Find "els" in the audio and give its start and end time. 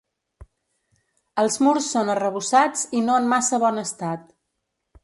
1.43-1.59